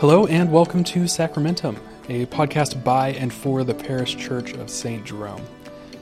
Hello, 0.00 0.24
and 0.28 0.50
welcome 0.50 0.82
to 0.82 1.00
Sacramentum, 1.00 1.76
a 2.08 2.24
podcast 2.24 2.82
by 2.82 3.08
and 3.08 3.30
for 3.30 3.64
the 3.64 3.74
Parish 3.74 4.16
Church 4.16 4.54
of 4.54 4.70
St. 4.70 5.04
Jerome. 5.04 5.44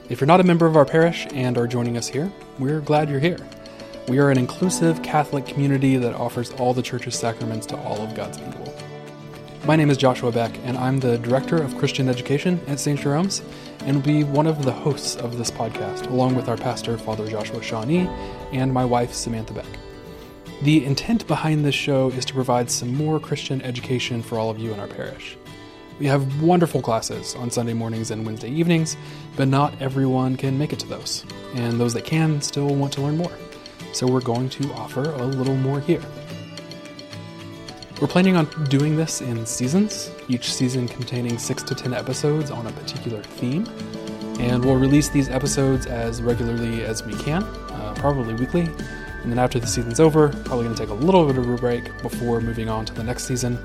If 0.08 0.20
you're 0.20 0.28
not 0.28 0.38
a 0.38 0.44
member 0.44 0.66
of 0.66 0.76
our 0.76 0.84
parish 0.84 1.26
and 1.32 1.58
are 1.58 1.66
joining 1.66 1.96
us 1.96 2.06
here, 2.06 2.30
we're 2.60 2.80
glad 2.80 3.10
you're 3.10 3.18
here. 3.18 3.44
We 4.06 4.20
are 4.20 4.30
an 4.30 4.38
inclusive 4.38 5.02
Catholic 5.02 5.46
community 5.46 5.96
that 5.96 6.14
offers 6.14 6.52
all 6.52 6.72
the 6.72 6.80
church's 6.80 7.18
sacraments 7.18 7.66
to 7.66 7.76
all 7.78 8.00
of 8.00 8.14
God's 8.14 8.38
people. 8.38 8.72
My 9.64 9.74
name 9.74 9.90
is 9.90 9.96
Joshua 9.96 10.30
Beck, 10.30 10.56
and 10.62 10.78
I'm 10.78 11.00
the 11.00 11.18
Director 11.18 11.60
of 11.60 11.76
Christian 11.76 12.08
Education 12.08 12.60
at 12.68 12.78
St. 12.78 13.00
Jerome's, 13.00 13.42
and 13.80 13.96
will 13.96 14.04
be 14.04 14.22
one 14.22 14.46
of 14.46 14.64
the 14.64 14.70
hosts 14.70 15.16
of 15.16 15.38
this 15.38 15.50
podcast, 15.50 16.08
along 16.08 16.36
with 16.36 16.48
our 16.48 16.56
pastor, 16.56 16.96
Father 16.98 17.28
Joshua 17.28 17.60
Shawnee, 17.60 18.06
and 18.52 18.72
my 18.72 18.84
wife, 18.84 19.12
Samantha 19.12 19.54
Beck. 19.54 19.66
The 20.62 20.84
intent 20.84 21.24
behind 21.28 21.64
this 21.64 21.74
show 21.76 22.08
is 22.10 22.24
to 22.24 22.34
provide 22.34 22.68
some 22.68 22.92
more 22.92 23.20
Christian 23.20 23.62
education 23.62 24.22
for 24.22 24.40
all 24.40 24.50
of 24.50 24.58
you 24.58 24.72
in 24.72 24.80
our 24.80 24.88
parish. 24.88 25.36
We 26.00 26.06
have 26.06 26.42
wonderful 26.42 26.82
classes 26.82 27.36
on 27.36 27.48
Sunday 27.48 27.74
mornings 27.74 28.10
and 28.10 28.26
Wednesday 28.26 28.50
evenings, 28.50 28.96
but 29.36 29.46
not 29.46 29.80
everyone 29.80 30.36
can 30.36 30.58
make 30.58 30.72
it 30.72 30.80
to 30.80 30.88
those, 30.88 31.24
and 31.54 31.78
those 31.78 31.94
that 31.94 32.04
can 32.04 32.40
still 32.40 32.74
want 32.74 32.92
to 32.94 33.02
learn 33.02 33.16
more. 33.16 33.30
So 33.92 34.08
we're 34.08 34.20
going 34.20 34.48
to 34.50 34.72
offer 34.72 35.02
a 35.02 35.26
little 35.26 35.54
more 35.54 35.78
here. 35.78 36.02
We're 38.00 38.08
planning 38.08 38.36
on 38.36 38.46
doing 38.64 38.96
this 38.96 39.20
in 39.20 39.46
seasons, 39.46 40.10
each 40.28 40.52
season 40.52 40.88
containing 40.88 41.38
6 41.38 41.62
to 41.62 41.74
10 41.76 41.94
episodes 41.94 42.50
on 42.50 42.66
a 42.66 42.72
particular 42.72 43.22
theme, 43.22 43.64
and 44.40 44.64
we'll 44.64 44.76
release 44.76 45.08
these 45.08 45.28
episodes 45.28 45.86
as 45.86 46.20
regularly 46.20 46.84
as 46.84 47.04
we 47.04 47.14
can, 47.14 47.44
uh, 47.44 47.94
probably 47.96 48.34
weekly, 48.34 48.68
and 49.28 49.36
then 49.36 49.44
after 49.44 49.58
the 49.58 49.66
season's 49.66 50.00
over, 50.00 50.30
probably 50.46 50.64
going 50.64 50.74
to 50.74 50.80
take 50.80 50.88
a 50.88 50.94
little 50.94 51.26
bit 51.26 51.36
of 51.36 51.46
a 51.46 51.56
break 51.58 51.84
before 52.00 52.40
moving 52.40 52.70
on 52.70 52.86
to 52.86 52.94
the 52.94 53.04
next 53.04 53.26
season. 53.26 53.58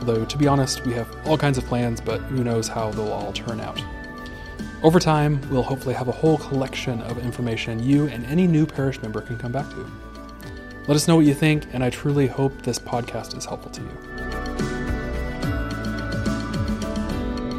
Although, 0.00 0.26
to 0.26 0.36
be 0.36 0.46
honest, 0.46 0.84
we 0.84 0.92
have 0.92 1.08
all 1.26 1.38
kinds 1.38 1.56
of 1.56 1.64
plans, 1.64 1.98
but 1.98 2.20
who 2.24 2.44
knows 2.44 2.68
how 2.68 2.90
they'll 2.90 3.10
all 3.10 3.32
turn 3.32 3.58
out. 3.58 3.82
Over 4.82 5.00
time, 5.00 5.40
we'll 5.48 5.62
hopefully 5.62 5.94
have 5.94 6.08
a 6.08 6.12
whole 6.12 6.36
collection 6.36 7.00
of 7.00 7.24
information 7.24 7.82
you 7.82 8.08
and 8.08 8.26
any 8.26 8.46
new 8.46 8.66
parish 8.66 9.00
member 9.00 9.22
can 9.22 9.38
come 9.38 9.50
back 9.50 9.70
to. 9.70 9.90
Let 10.88 10.96
us 10.96 11.08
know 11.08 11.16
what 11.16 11.24
you 11.24 11.32
think, 11.32 11.64
and 11.72 11.82
I 11.82 11.88
truly 11.88 12.26
hope 12.26 12.60
this 12.60 12.78
podcast 12.78 13.34
is 13.34 13.46
helpful 13.46 13.70
to 13.70 13.80
you. 13.80 13.88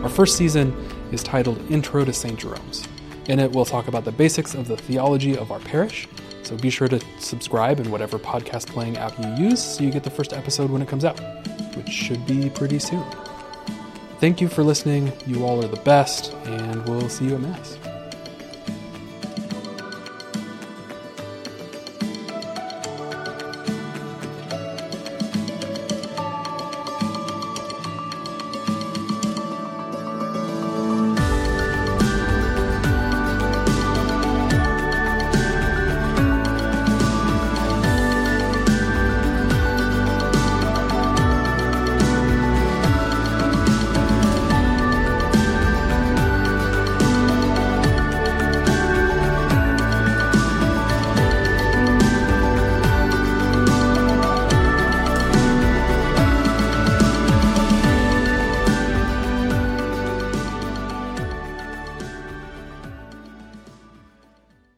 Our 0.03 0.09
first 0.09 0.37
season 0.37 0.71
is 1.11 1.23
titled 1.23 1.59
Intro 1.71 2.05
to 2.05 2.13
St. 2.13 2.39
Jerome's. 2.39 2.87
In 3.27 3.39
it, 3.39 3.51
we'll 3.51 3.65
talk 3.65 3.87
about 3.87 4.05
the 4.05 4.11
basics 4.11 4.53
of 4.53 4.67
the 4.67 4.77
theology 4.77 5.35
of 5.35 5.51
our 5.51 5.59
parish 5.61 6.07
so 6.49 6.57
be 6.57 6.71
sure 6.71 6.87
to 6.87 6.99
subscribe 7.19 7.79
in 7.79 7.91
whatever 7.91 8.17
podcast 8.17 8.65
playing 8.65 8.97
app 8.97 9.13
you 9.19 9.49
use 9.49 9.63
so 9.63 9.83
you 9.83 9.91
get 9.91 10.03
the 10.03 10.09
first 10.09 10.33
episode 10.33 10.71
when 10.71 10.81
it 10.81 10.87
comes 10.87 11.05
out, 11.05 11.19
which 11.75 11.89
should 11.89 12.25
be 12.25 12.49
pretty 12.49 12.79
soon. 12.79 13.05
Thank 14.19 14.41
you 14.41 14.47
for 14.47 14.63
listening. 14.63 15.13
You 15.27 15.45
all 15.45 15.63
are 15.63 15.67
the 15.67 15.81
best, 15.81 16.33
and 16.45 16.83
we'll 16.89 17.07
see 17.07 17.25
you 17.25 17.35
at 17.35 17.41
Mass. 17.41 17.77